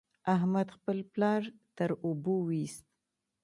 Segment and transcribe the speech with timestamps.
[0.35, 1.41] احمد خپل پلار
[1.77, 2.85] تر اوبو وېست.